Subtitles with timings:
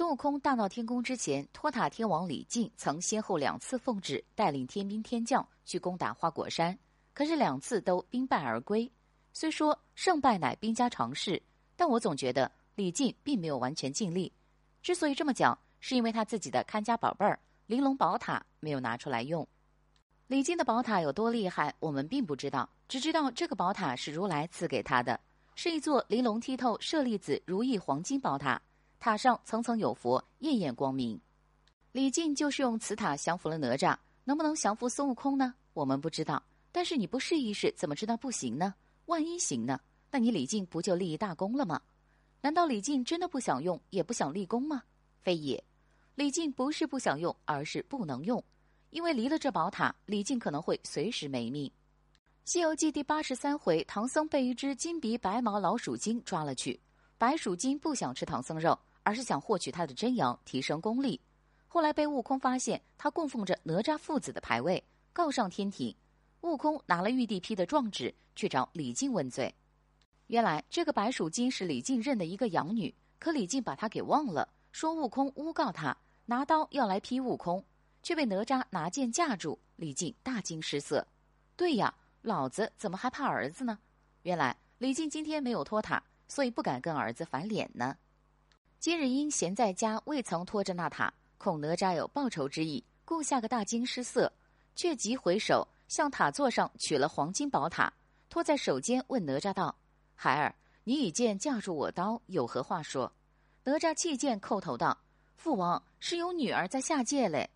[0.00, 6.78] 孙悟空大闹天宫之前，托塔天王李靖曾先后两次奉旨带领天兵天将去攻打花果山，
[7.12, 8.90] 可是两次都兵败而归。
[9.34, 11.42] 虽说胜败乃兵家常事，
[11.76, 14.32] 但我总觉得李靖并没有完全尽力。
[14.80, 19.46] 之所以这么讲，是因为他自己的看家宝贝儿玲珑宝塔没有拿出来用。
[20.28, 25.20] 李靖的宝塔有多厉害，我们并不知道，只知道这个宝塔是如来赐给他的，
[25.54, 28.58] 是一座玲珑剔透、舍利子如意黄金宝塔。
[29.00, 31.18] 塔上层层有佛，艳艳光明。
[31.90, 35.54] 李靖就是用此塔降服了哪吒，能不能降服孙悟空呢？
[35.72, 36.42] 我们不知道。
[36.70, 38.74] 但是你不试一试，怎么知道不行呢？
[39.06, 39.80] 万一行呢？
[40.10, 41.80] 那你李靖不就立一大功了吗？
[42.42, 44.82] 难道李靖真的不想用，也不想立功吗？
[45.22, 45.64] 非也，
[46.14, 48.44] 李靖不是不想用，而是不能用，
[48.90, 51.66] 因为离了这宝塔，李靖可能会随时没命。
[52.44, 56.78] 《西游记》第八十三回，唐僧被一只金鼻白毛老鼠精抓了去，
[57.16, 58.78] 白鼠精不想吃唐僧肉。
[59.02, 61.20] 而是想获取他的真阳，提升功力。
[61.68, 65.94] 后来被悟空发现，他供奉着哪吒父子的牌位，告上天庭。
[66.40, 69.54] 悟空拿了玉帝批的状纸去找李靖问罪。
[70.28, 77.64] 原来这个白鼠精是李靖认的一个养女，可李靖把她给忘了，说悟空诬告他，拿刀要来劈悟空，
[78.02, 79.58] 却被哪吒拿剑架住。
[79.76, 81.06] 李靖大惊失色。
[81.56, 83.78] 对呀，老子怎么还怕儿子呢？
[84.22, 87.96] 原来李靖今天没有托塔，所以不敢跟儿子翻脸呢。
[88.80, 94.32] 今日因闲在家，未曾拖着那塔，恐哪吒有报仇之意，故下个大惊失色，
[94.74, 97.92] 却急回首向塔座上取了黄金宝塔，
[98.30, 99.76] 托在手间，问哪吒道
[100.16, 103.12] ：“孩儿，你以剑架住我刀，有何话说？”
[103.64, 104.96] 哪吒弃剑叩头道
[105.36, 107.50] ：“父王是有女儿在下界嘞。”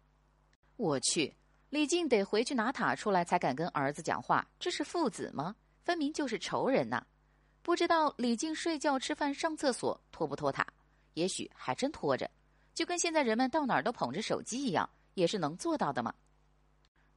[0.76, 1.34] 我去，
[1.70, 5.56] 李靖得回去拿塔出来，才敢跟儿子讲话，这是父子吗？
[5.84, 7.02] 分明就是仇人呐！
[7.62, 10.66] 不知道李靖睡觉、吃饭、上厕所拖不拖塔？
[11.14, 12.30] 也许还真拖着，
[12.74, 16.14] 就跟现在人们到哪儿都捧着手机一样，也是能做到的嘛。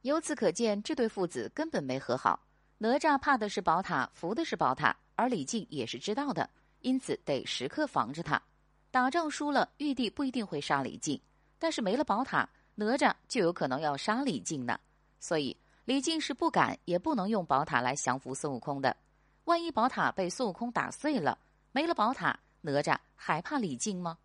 [0.02, 2.40] 由此可见，这对父子根本没和好。
[2.78, 6.48] 哪吒怕的是宝塔，服的是宝塔，而李靖也是知道的，
[6.80, 8.40] 因此得时刻防着他。
[8.90, 11.20] 打仗输了，玉帝不一定会杀李靖，
[11.58, 14.78] 但是没了宝塔，哪吒就有可能要杀李靖呢。
[15.18, 18.96] 所以李靖是不敢也不能用宝塔来降服孙悟空的。
[19.44, 21.36] 万一宝塔被孙悟空打碎了，
[21.72, 22.38] 没了宝塔。
[22.70, 24.18] 哪吒还怕李靖吗？